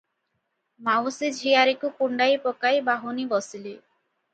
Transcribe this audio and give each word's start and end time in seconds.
ମାଉସୀ 0.87 1.29
ଝିଆରୀକୁ 1.41 1.95
କୁଣ୍ଢାଇ 2.03 2.43
ପକାଇ 2.49 2.85
ବାହୁନି 2.93 3.33
ବସିଲେ। 3.39 3.81